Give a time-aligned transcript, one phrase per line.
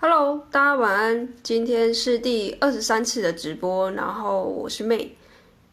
[0.00, 1.28] Hello，大家晚安。
[1.42, 5.16] 今天是第二十三次的直播，然后我是妹。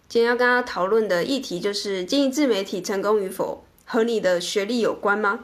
[0.10, 5.42] 今天要跟大家讨论的议题就是经营自媒体成功与否和你的学历有关吗？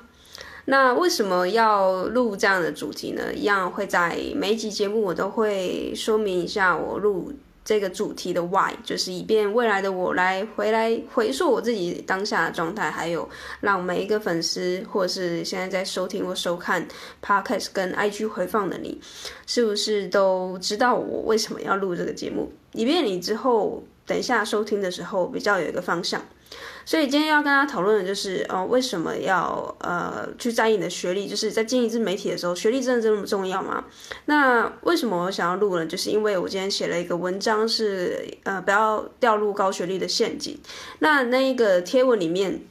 [0.66, 3.32] 那为什么要录这样的主题呢？
[3.36, 7.32] 一样会在每一集节目我都会说明一下我录。
[7.64, 16.88] 这个主题的 why，就是以便未来的我来回来回溯我自己当下的状态，还有让每一个粉丝或是现在在收听或收看
[17.22, 19.00] podcast 跟 IG 回放的你，
[19.46, 22.52] 是不是都知道我为什么要录这个节目？
[22.74, 26.22] 以便你之后等一下收听的时候比较有一个方向。
[26.86, 31.28] 所以今天要跟大家讨论的就是，呃，为什么要呃去在意你的学历？
[31.28, 33.84] 就是在经营自媒体的时候，学历真的这么重要吗？
[34.26, 35.86] 那为什么我想要录呢？
[35.86, 40.60] 就是因为我今天写了一个文章是，是呃不要掉入高学历的陷阱。
[41.00, 42.62] 那那一个贴文里面。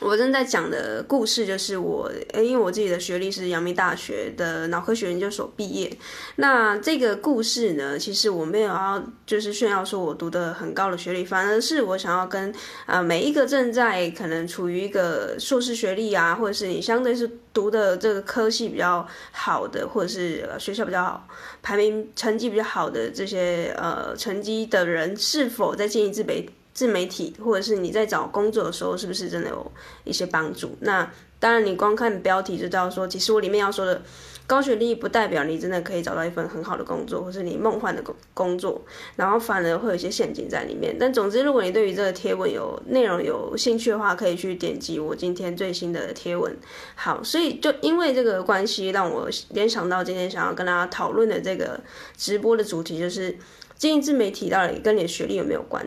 [0.00, 5.90] 我正在讲的故事就是我，因为我自己的学历是阳明大学的脑科学研究所毕业。
[6.36, 12.52] 那这个故事呢，其实我没有要就是炫耀说我读的很高的学历，反而是我想要跟
[12.86, 21.26] 啊每一个正在可能处于一个硕士学历啊，或者是你相对是读的这个科系比较好的，或者是学校比较好，
[21.62, 29.72] 排名成绩比较好的这些呃成绩的人，是否在建议自媒自媒体，或者是你在找工作的时候，是不是真的有
[30.02, 30.76] 一些帮助？
[30.80, 34.02] 那当然，你光看标题就知道说，其实我里面要说的
[34.46, 38.80] 高学历不代表你真的可以找到一份很好的工作，或是你梦幻的工工作，
[39.16, 40.96] 然后反而会有一些陷阱在里面。
[40.98, 46.56] 但总之，如果你对于这个贴文有内容有兴趣的话，可以去点击我今天最新的贴文。
[46.94, 51.78] 好，所以就因为这个关系，让我联想到今天想要跟大家讨论的这个
[52.16, 53.36] 直播的主题就是。
[53.76, 55.84] 经营自媒体到底跟你的学历有没有关？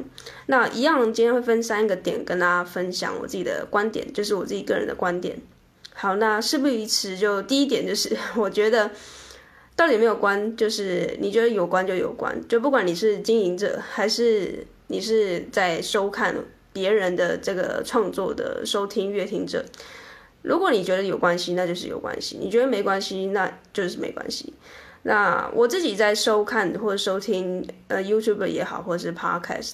[0.48, 5.40] 那一样，今天会分三个点跟大家分享我自己的观点，就是我自己个人的观点。
[5.94, 8.92] 好，那事不宜迟，就第一点就是， 我觉得
[9.76, 16.36] 到底有没有关，就是你觉得有关就有关，就不管你是经营者还是你是在收看
[16.72, 19.66] 别人的这个创作的收听阅听者，
[20.44, 24.54] 如果你觉得有关系，那就是有关系；你觉得没关系，那就是没关系。
[25.04, 29.74] 那我自己在收看或者收听呃 YouTube 也好，或者是 Podcast，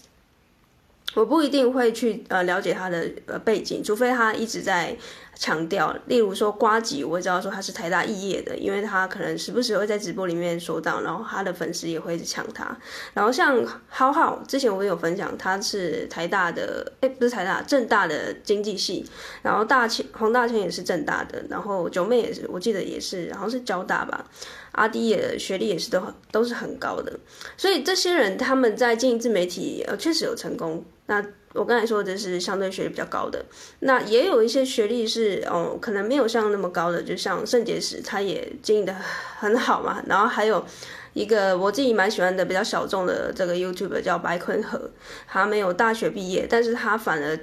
[1.16, 4.98] 我不一定会去呃了解他的呃背景，除非他一直在。
[5.36, 12.78] 强调，例如说瓜吉，我会知道说他是台大肄业的，因为他可能时不时会在直播里面说到，然后他的粉丝也会抢他。
[13.14, 19.06] 然后像浩浩，之前我有分享，他是台大的，哎，不是台大，政大的经济系。
[19.42, 24.26] 然后大千黄大千也是政大的，然后九妹也是，我记得也是，好像是交大吧。
[24.74, 27.20] 阿滴也学历也是都很都是很高的，
[27.56, 30.84] 所以这些人他们在经营自媒体，呃，确实有成功。
[31.06, 33.46] 那我刚才说的是相对学历比较高的，
[33.80, 38.94] 那也有一些学历是哦，可能没有像那么高的，就像肾结石，他也经营的
[39.38, 40.02] 很好嘛。
[40.08, 40.66] 然后还有
[41.14, 44.90] 一个我自己蛮喜欢的比较小众的这个 YouTube 叫白坤和，
[45.28, 47.40] 他没有大学毕业，但是他反而，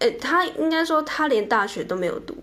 [0.00, 2.33] 诶，他应该说他连大学都没有读。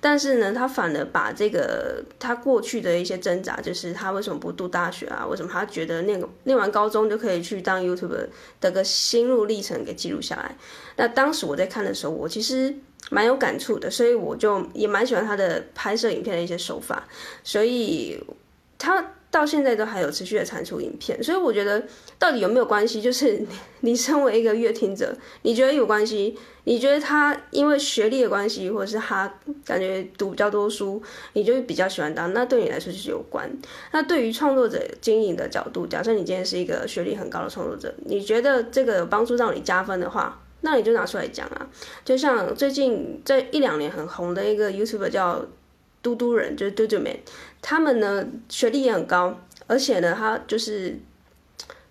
[0.00, 5.26] 但是呢，他反而把这个他过去的一些挣扎，就是他为什么不读大学啊？
[5.26, 8.28] 为什么他觉得那个念完高中就可以去当 YouTuber
[8.60, 10.56] 的个心路历程给记录下来？
[10.96, 12.74] 那当时我在看的时候，我其实
[13.10, 17.06] 蛮有感触的，所以我就也蛮喜欢他的拍摄影片的一些手法，
[17.42, 18.22] 所以
[18.78, 19.12] 他。
[19.34, 21.82] 到现在都还有持续的产出影片，所以我觉得
[22.20, 23.02] 到底有没有关系？
[23.02, 23.44] 就是
[23.80, 25.12] 你，身为一个乐听者，
[25.42, 26.38] 你觉得有关系？
[26.62, 31.02] 你觉得他因为学历的关系，或者是他感觉读比较多书，
[31.32, 33.50] 你就比较喜欢他，那对你来说就是有关。
[33.90, 41.66] 那对于创作者经营的角度，假设你今天是一个学历很高的创作者，你觉得这个有帮助到你加分的话，那你就拿出来讲啊。
[42.04, 45.44] 就像最近这一两年很红的一个 YouTube 叫。
[46.04, 47.18] 嘟嘟人就是嘟嘟们
[47.60, 50.96] 他们呢学历也很高，而且呢他就是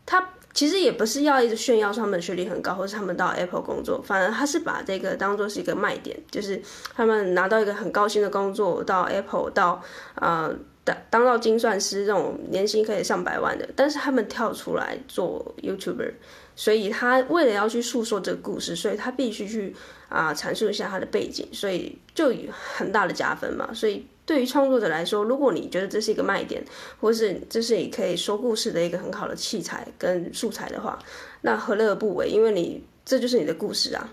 [0.05, 6.61] 他其实也不是要一直炫耀说他们学历很高，或是他们到 Apple 工作，反而他是把这个当做是一个卖点，就是
[6.93, 9.81] 他们拿到一个很高薪的工作，到 Apple 到
[10.13, 16.13] 呃当当到精算师这种年薪可以上百万的，但是他们跳出来做 YouTuber，
[16.55, 19.75] 所以他为了要去诉说这个故事，所以他必须去。
[20.09, 23.73] 啊，阐述一下他的背景，所以就有很大的加分嘛。
[23.73, 26.63] 所以对于创作者来说，如果你觉得这是一个卖点，
[27.01, 30.99] 或是这是你可以说故事的一个很好的器材跟素材的话，
[31.41, 32.29] 那何乐而不为？
[32.29, 34.07] 因为你这就是你的故事啊。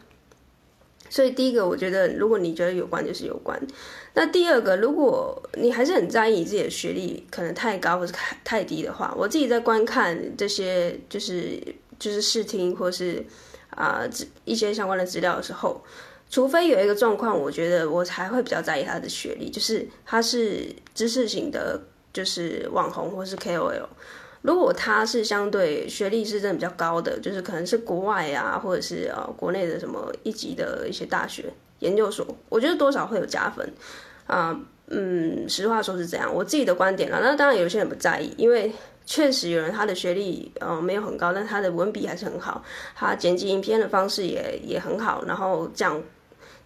[1.10, 3.60] 所以第一个，我觉得如果你觉得有关，就是有关。
[4.14, 11.60] 那第二个，如果你还是很在意你自己的学历可能太高或是太低的话，我自己在观看这些就是
[12.00, 13.24] 就是试听或是。
[13.76, 14.02] 啊，
[14.44, 15.80] 一些相关的资料的时候，
[16.28, 21.80] 除非有一个状况，我觉得我才会比较在意他的学历，就是他是知识型的
[22.12, 23.86] 就是网红或是 KOL。
[24.42, 31.44] 如果他是相对学历是真的比较高的，就是可能是国外啊，或者是呃国内的什么一级的一些大学
[31.78, 33.72] 研究所，我觉得多少会有加分
[34.26, 34.60] 啊。
[34.88, 37.20] 嗯，实话说是这样，我自己的观点啦。
[37.22, 38.72] 那当然有些人不在意，因为
[39.04, 42.62] 确实有人他的学历呃没有很高，但他的文笔还是很好，
[42.94, 46.02] 他剪辑影片的方式也也很好，然后讲。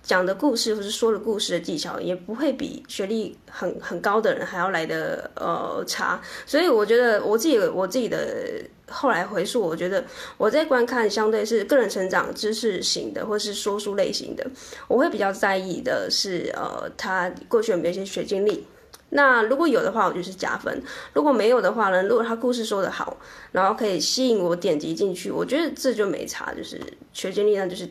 [0.06, 10.04] 讲的故事或是说的故事的技巧，也不会比学历很很高的人还要来的呃差，所以我觉得我自己我自己的后来回溯，我觉得
[10.36, 14.46] 我在观看相对是个人成长知识型的或是说书类型的，
[14.88, 18.66] 我会比较在意的是呃他过去有没有一些学经历，
[19.16, 20.74] 那如果有的话，我就是加分；
[21.12, 23.16] 如果没有的话呢，如果他故事说的好，
[23.52, 26.80] 然后可以吸引我点击进去，我觉得这就没差，就是
[27.12, 27.88] 学经历那就是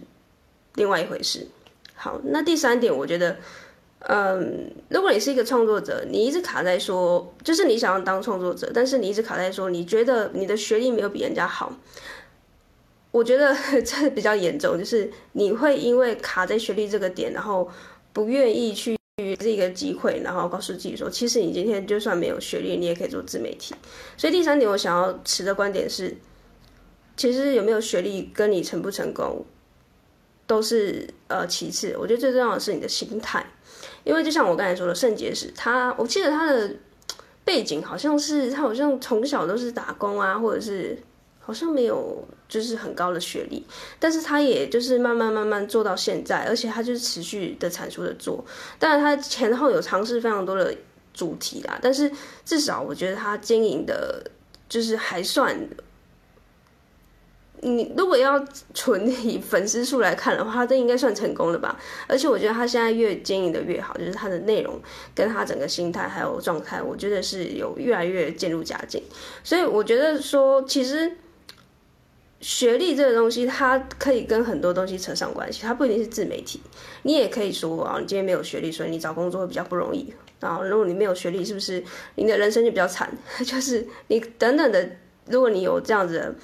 [0.75, 1.47] 另外一回事。
[1.95, 3.37] 好，那第三点，我觉得，
[3.99, 11.71] 嗯，如果你是一个创作者，你一直卡在说，就是你想要当创作者，但是你一直卡在说，你觉得你的学历没有比人家好，
[13.11, 13.55] 我觉得
[13.85, 17.71] 这比较严重，就是你会因为卡在学历这个点，然后
[18.11, 18.97] 不愿意去
[19.38, 23.75] 这个机会，然后告诉自己说，其实你今天就算没有学历，你也可以做自媒体。
[24.18, 26.18] 所以第三点，我想要持的观点是，
[27.15, 29.45] 其实有没有学历跟你成不成功。
[30.45, 33.45] 都是呃其次，我觉得最重要的是你的心态，
[34.04, 36.75] 因为就像我刚才说的，肾结石他，我记得他的
[37.45, 40.98] 背景好像是他好像从小都是打工啊，或者是
[41.39, 43.65] 好像没有就是很高的学历，
[43.97, 48.45] 但是他也就是慢慢慢慢做到现在，而且他就是持续的产出的做，
[48.77, 50.71] 当然他前后有尝试非常多的
[51.15, 52.11] 主题啦，但是
[52.45, 54.23] 至少我觉得他经营的
[54.69, 55.67] 就是还算。
[57.65, 61.79] 你如果要纯以粉丝数来看的话，这应该算成功了吧？
[62.07, 64.77] 而且我觉得他现在越经营的越好，就是他的内容
[65.15, 69.01] 跟他整个心态还有状态，我觉得是有越来越渐入佳境。
[69.45, 71.15] 所以我觉得说，其实
[72.44, 75.62] 学历这个东西，它可以跟很多东西扯上关系。
[75.63, 76.62] 它不一定是自媒体，
[77.01, 80.13] 你也可以说啊，你今天没有学历，所以你找工作会比较不容易。
[80.40, 81.84] 然后如果你没有学历，是不是
[82.16, 83.10] 你的人生就比较惨？
[83.44, 84.88] 就是你等等的，
[85.25, 86.36] 如果你有这样子的。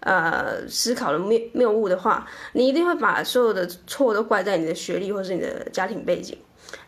[0.00, 6.38] 呃，思考的谬谬误的话，你一定会把所有的错都怪在你的学历或是你的家庭背景，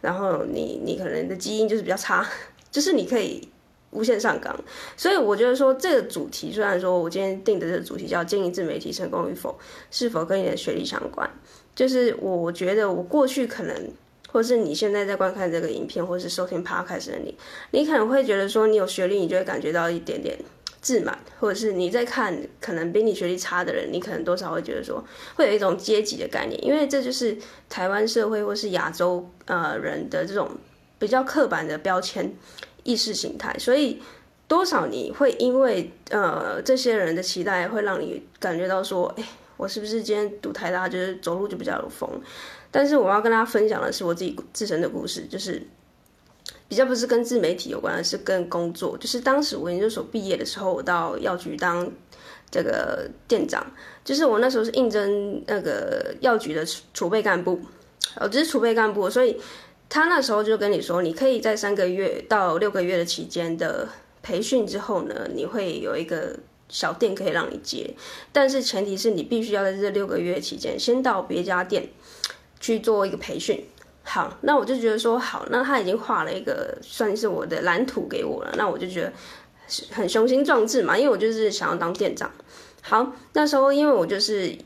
[0.01, 2.25] 然后你你可能的基因就是比较差，
[2.71, 3.49] 就是你可以
[3.91, 4.55] 无限上纲。
[4.97, 9.59] 所以我觉得说这个主题，虽然说我今天定的这个主题叫经营自媒体成功与否，
[9.91, 11.29] 是否跟你的学历相关？
[11.75, 13.93] 就是我觉得我过去可能，
[14.33, 17.37] 或是你现在在观看这个影片，或是收听 Podcast 的你，
[17.71, 20.39] 你可能会觉得说你有学历，你就会感觉到一点点。
[20.81, 27.37] 自满，或者是你在看可能比你学历差的人，你可能多少会觉得说，会有一种阶级的概念，因为这就是
[27.69, 30.49] 台湾社会或是亚洲呃人的这种
[30.97, 32.33] 比较刻板的标签
[32.89, 34.01] 意识形态，所以
[34.47, 39.25] 多少你会因为呃这些人的期待，会让你感觉到说，哎，
[39.59, 42.09] 我是不是今天读台大就是走路就比较有风？
[42.71, 45.63] 但是我要跟大家分享的是我自己自身的故事，就是。
[46.67, 48.97] 比较不是跟自媒体有关的，是跟工作。
[48.99, 51.91] 就是当时我研究所毕业的时候，我到药局当
[52.51, 53.67] 这个店长。
[54.05, 56.63] 就是我那时候是应征那个药局的
[56.93, 57.59] 储备干部，
[58.17, 59.41] 哦，只是储备干部，所以
[59.89, 63.89] 他那时候就跟你说，你可以在三个月到六个月的期间的
[64.23, 67.95] 培训之后呢，你会有一个小店可以让你接，
[68.31, 71.89] 但是前提是你必须要在这六个月期间先到别家店
[72.61, 73.65] 去做一个培训。
[74.03, 79.13] 好，那我就觉得说好，那他已经画了一个算是我的蓝图给我了，那我就觉得
[79.91, 82.31] 很雄心壮志嘛，因为我就是想要当店长。
[82.81, 84.57] 好，那时候因为我就是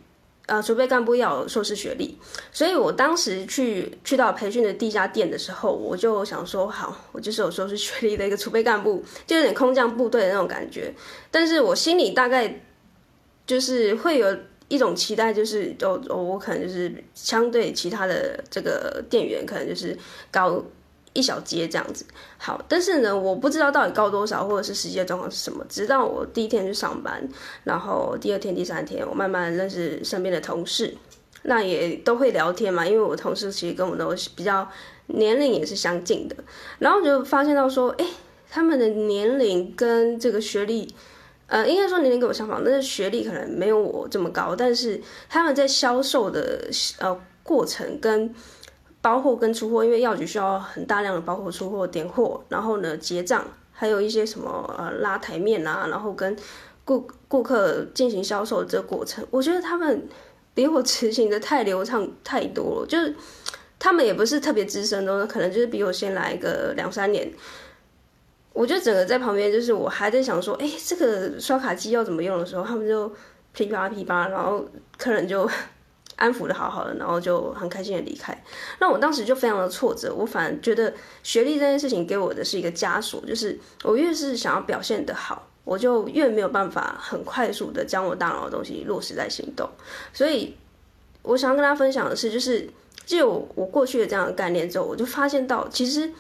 [0.47, 2.19] 呃储备干部要有硕士学历，
[2.53, 10.93] 所以我当时去去到培训的第一家店的时候，我就想说好，我就是有硕士学历的一个储备干部，就有点空降部队的那种感觉。
[11.31, 12.61] 但是我心里大概
[13.47, 14.37] 就是会有。
[14.69, 19.95] 一种期待就是，哦哦，我可能就是相对其他的这个店员，可能就是
[20.31, 20.65] 高
[21.13, 22.05] 一小节这样子。
[22.39, 25.65] 好，但是呢，我不知道到底高多少，或者是实际的状况是什么。
[25.69, 27.29] 直到我第一天去上班，
[27.65, 30.97] 然后第二天、第三天，我慢慢认识身边的同事，
[31.43, 34.69] 那也都会聊天嘛，因为我同事其实跟我都比较
[35.07, 36.37] 年龄也是相近的，
[36.79, 38.07] 然后就发现到说，哎，
[38.51, 40.95] 他们的年龄跟这个学历。
[41.49, 44.57] 呃，应该说年龄跟我相仿，但是学历可能没有我这么高。
[44.57, 48.35] 但是他们在销售的呃过程跟
[49.03, 56.35] 包货跟出货，因为药局需要很大量的包货出货、点货，然后呢结账，还有一些什么呃拉台面啊，然后跟
[56.85, 60.09] 顾顾客进行销售这个过程，我觉得他们
[60.55, 62.87] 比我执行的太流畅太多了。
[62.87, 63.15] 就是
[63.79, 67.29] 他们也不是特别资深的，可能就是比我先来个两三年。
[68.53, 73.11] 我就整个在旁边，就是我还在想说，哎，这个刷卡机要怎么用的时候，他们就
[73.53, 74.65] 噼啪噼啪，然后
[74.99, 75.49] 客人就
[76.23, 78.33] 安抚的好好的，然后就很开心的离开。
[78.79, 89.69] 那我当时就非常的挫折，我反而觉得学历这件事情给我的是一个枷锁，就是我越是想要表现的好，我就越没有办法很快速的将我大脑的东西落实在行动。
[90.13, 90.57] 所以，
[91.23, 92.71] 我想要跟大家分享的是，就是
[93.05, 96.13] 就我，我过去的这样的概念之后，我就发现到其实。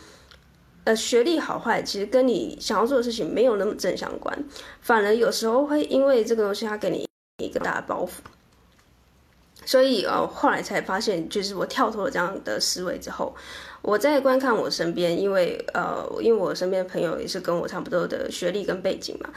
[0.84, 4.36] 呃，学历好坏其实跟你想要做的事情没有那么正相关，
[4.80, 8.08] 反而有时候会因为这个东西，它给你一个大的包袱。
[9.64, 13.34] 所以呃，后来才发现，就是我跳脱了这样的思维之后，
[13.82, 19.30] 我在观看我身边，因为呃，因为我身边的朋友也是跟我差不多的学历跟背景嘛，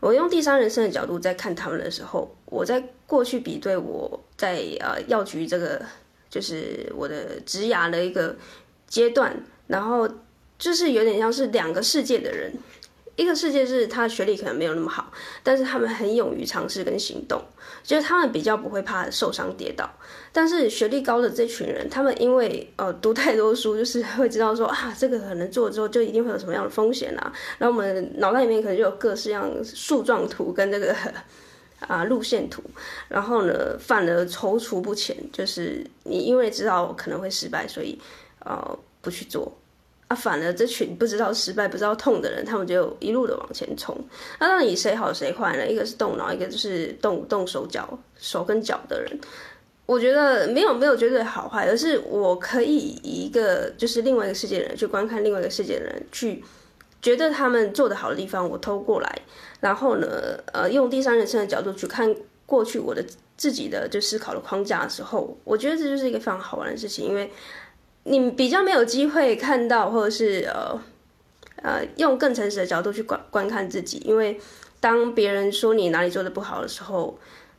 [0.00, 5.82] 我用第三人称的角度在看他们的时候，我在过去比对我在呃药局这个
[6.28, 8.36] 就是我的职涯的一个
[8.86, 10.08] 阶段，然后。
[10.60, 12.52] 就是有点像是两个世界的人，
[13.20, 15.12] 一个世界是他学历可能没有那么好，
[15.42, 17.38] 但是他们很勇于尝试跟行动，
[17.82, 19.86] 就是他们比较不会怕受伤跌倒。
[20.32, 30.96] 但是学历高的这群人，他们因为呃读太多书，就是 会知道说啊，这个可能做了之后就一定会有什么样的风险啊，然后我们脑袋里面可能就有各式样树状图跟这个
[31.80, 32.62] 啊路线图，
[33.08, 38.00] 然后呢反而踌躇不前，就是你因为知道可能会失败，所以
[38.46, 39.59] 呃不去做。
[40.10, 43.96] 啊，反而这群不知道失败、不知道痛的人，他们就一路的往前冲。
[44.40, 45.64] 那到底谁好谁坏呢？
[45.64, 49.20] 一个是动脑，一个就是动动手脚、手跟脚的人。
[49.86, 56.42] 我觉得没有没有绝对好坏，而是我可以以一个就是另外一个世界的人去观看另外一个世界的人，去
[57.00, 59.22] 觉得他们做得好的地方，我偷过来，
[59.60, 60.08] 然后呢，
[60.52, 62.12] 呃，用第三人称的角度去看
[62.46, 63.04] 过去我的
[63.36, 67.30] 自己的就思考的框架的时候，我觉得这就是一个非常好玩的事情，因为。
[68.04, 70.80] 你比较没有机会看到，或者是呃
[71.62, 74.40] 呃，用更诚实的角度去观观看自己，因为
[74.80, 77.18] 当别人说你哪里做的不好的时候，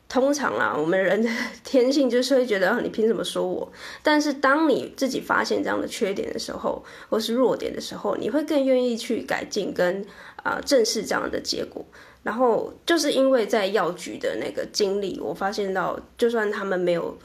[0.10, 1.30] 通常啊，我们人的
[1.64, 3.72] 天性就是会觉得，你凭什么说我？
[4.02, 10.04] 但是当你自己发现这样的缺点的时候，或是弱点的时候，你会更愿意去改进跟
[10.42, 11.86] 啊，正视这样的结果。
[12.24, 17.16] 然后就是因为在药局的那个经历，我发现到，就算他们没有。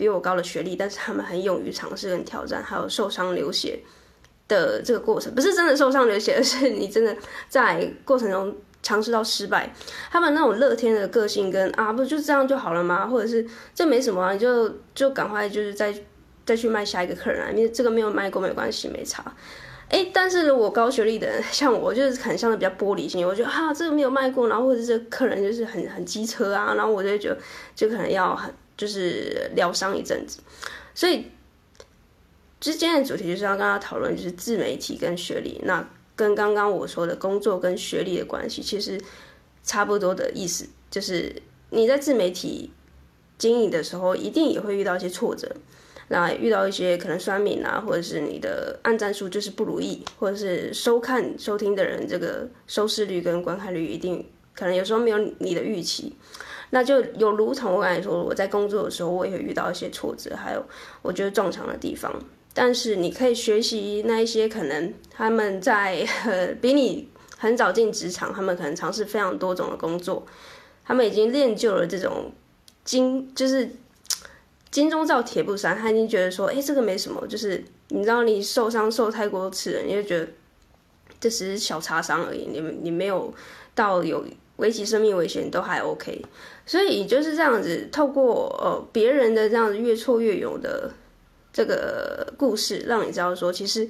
[0.00, 3.78] 比我高的学历，但是他们很勇于尝试跟挑战，还有受伤流血
[4.48, 7.14] 的这个过程，不是真的受伤流血，而是你真的
[7.50, 9.70] 在过程中尝试到失败。
[10.10, 13.06] 他们那种乐天的个性跟啊，不就这样就好了吗？
[13.06, 15.94] 或者是这没什么啊，你就就赶快就是再
[16.46, 19.22] 再去卖下一个客人啊，因为这个没有卖过没关系，没差。
[19.90, 27.36] 哎，但是我高学历的人， 像我就是很像的比较玻璃心，我觉得啊，这个没有卖过，然后或者是客人就是很很机车啊，然后我就觉得
[27.74, 28.50] 就可能要很。
[28.80, 30.38] 就是疗伤一阵子，
[30.94, 31.26] 所以
[32.58, 38.98] 之间的主题就是要跟大家讨论，就是自媒体跟学历，那跟刚刚我说的工作跟学历的关系，其实
[39.62, 40.66] 差不多的意思。
[40.90, 42.70] 就是你在自媒体
[43.36, 45.54] 经营的时候，一定也会遇到一些挫折，
[46.08, 56.14] 那遇到一些可能酸民啊，或者是你的按赞数就是不如意，或者是收看收听的人这个收视率跟观看率一定可能有时候没有你的预期。
[56.70, 60.64] 那就有如同我刚才说，我在工作的时候，我也会遇到一些挫折，还有
[61.02, 62.12] 我觉得撞墙的地方。
[62.54, 67.08] 但是你可以学习那一些可能他们在呃比你
[67.38, 70.24] 很早进职场，他们可能尝试非常多种的工作，
[70.84, 72.32] 他们已经练就了这种
[72.84, 73.70] 金，就是
[74.70, 75.76] 金钟罩铁布衫。
[75.76, 80.28] 他已经觉得说，哎，这个没什么，就是你知道你受伤受太多次了，你就觉得
[81.20, 83.34] 这只是小擦伤而已，你你没有
[83.74, 84.24] 到有。
[84.60, 86.24] 危及生命危险都还 OK，
[86.64, 90.92] 所以就是这样子，透过呃别人的这样子越挫越勇的
[91.52, 93.88] 这个故事，让你知道说，其实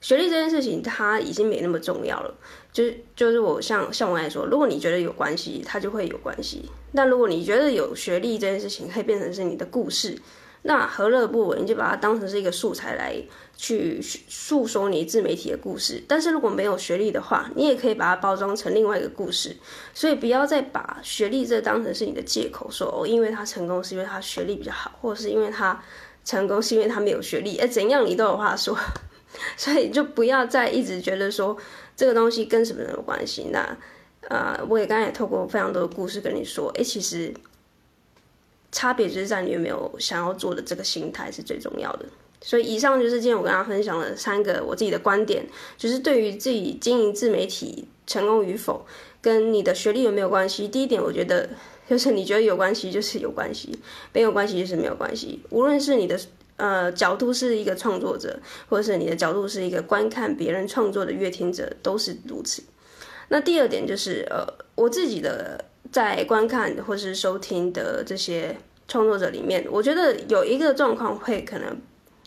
[0.00, 2.32] 学历这件事情它已经没那么重要了。
[2.72, 6.70] 就是就是我像像我来说，如果你觉得有关系，它就会有关系。
[6.92, 10.16] 那如果你觉得有学历这件事情可以变成是你的故事，
[10.62, 11.58] 那何乐不为？
[11.60, 13.16] 你就把它当成是一个素材来
[13.56, 16.02] 去诉说你自媒体的故事。
[16.06, 19.56] 但是如果没有学历的话，你也可以把它包装成另外一个故事。
[19.94, 25.82] 所以不要再把学历这当成是你的借口，说哦，因为他成功是因为他学历比较好，或者是因为他
[26.24, 27.56] 成功是因为他没有学历。
[27.56, 28.76] 哎，怎样你都有话说。
[29.56, 31.56] 所以就不要再一直觉得说
[31.96, 33.48] 这个东西跟什么人有关系。
[33.50, 33.76] 那
[34.28, 37.32] 呃，我也刚才也透过非常多的故事跟你说，哎，其实。
[38.72, 42.06] 差别就是在你有没有想要做的这个心态是最重要的。
[42.42, 45.44] 所以以上就是今天我跟大家分享的三个我自己的观点，
[45.76, 48.86] 就是对于自己经营自媒体成功与否，
[49.20, 50.66] 跟你的学历有没有关系。
[50.66, 51.50] 第一点，我觉得
[51.86, 53.78] 就是你觉得有关系就是有关系，
[54.14, 55.42] 没有关系就是没有关系。
[55.50, 56.18] 无论是你的
[56.56, 62.62] 呃角度是一个创作者，或者是你的角度是一个观看别人创作的阅听者，都是如此。
[63.28, 65.62] 那第二点就是，呃，我自己的
[65.92, 68.56] 在观看或是收听的这些
[68.88, 71.76] 创作者里面，我觉得有一个状况会可能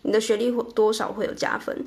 [0.04, 1.86] 你的学历或多少会有加分，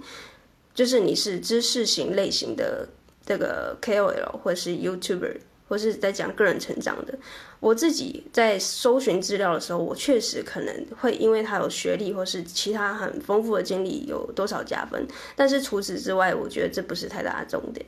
[0.75, 2.89] 就是你是知识型类型的
[3.25, 5.37] 这个 KOL 或是 YouTuber。
[5.69, 7.19] 或是在讲个人成长的，
[7.59, 15.05] 我自己在搜寻资料的时候，我确实可能会因为他有学历或是其他很丰富的经历有多少加分，
[15.35, 17.85] 但是除此之外，我觉得这不是太大的重点。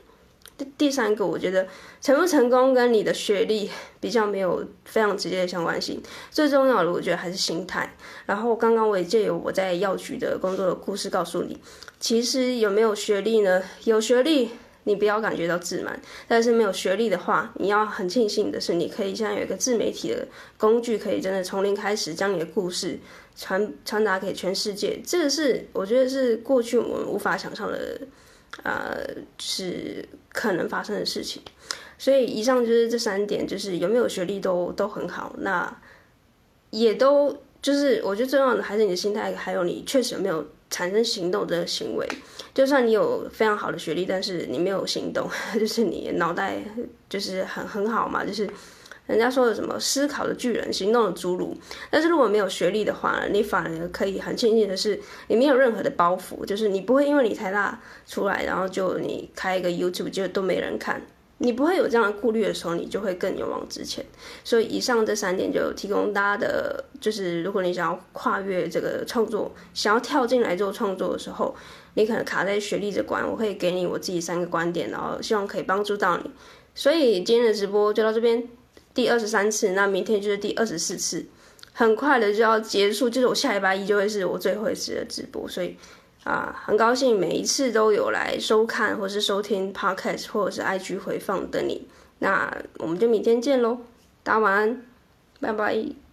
[0.77, 1.67] 第三个，我觉得
[2.01, 7.95] 成不成功跟你的学历比较没有非常直接的相关性，最重要的我觉得还是心态。
[8.27, 11.59] 然后刚刚我也借由我在药局的工作的故事告诉你，
[12.01, 13.63] 其实有没有学历呢？
[13.85, 14.51] 有学历。
[14.85, 22.99] 你不要感觉到自满，但是没有学历的话，你要很庆幸的是，你可以现在有一个自媒体的工具，可以真的从零开始将你的故事
[23.37, 24.99] 传传达给全世界。
[25.07, 28.01] 这个是我觉得是过去我们无法想象的，
[28.63, 29.05] 呃，
[29.39, 31.43] 是可能发生的事情。
[31.99, 35.81] 所以以上就是这三点，就是有没有学历都都很好，那
[36.71, 42.09] 也都就是我觉得重要的还是你的心态，还有你确实有没有产生行动的行为。
[42.55, 45.29] 就算你有非常好的学历，但是你没有行动，
[45.59, 46.57] 就是你脑袋
[47.09, 48.49] 就是很很好嘛，就是
[49.09, 51.57] 人家说的什么思考的巨人，行动的侏儒。
[51.91, 61.03] 但是如果没有学历的话，你反而可以很庆幸的是，你没有任何的包袱，就是你不会因为你台大出来，然后就你开一个 YouTube 就都没人看。
[61.41, 64.05] 你不会有这样的顾虑的时候，你就会更勇往直前。
[64.43, 71.55] 所以以上这三点就提供大家的，就是如果你想要跨越这个创作，想要跳进来做创作的时候，
[71.95, 76.29] 你可能卡在学历这关，我可以给你我自己三个观点，然后希望可以帮助到你。
[76.75, 78.49] 所以今天的直播就到这边，
[78.99, 81.25] 第二十三次，那明天就是第二十四次，
[81.73, 85.77] 很快的就要结束，就是我下礼拜一就会是我最后一次的直播，所以。
[86.25, 91.87] 啊，很高兴每一次都有来收看或是收听 Podcast 或者是 IG 回放的你，
[92.19, 93.79] 那我们就明天见喽，
[94.25, 94.83] 大家晚安，
[95.41, 96.08] 拜拜。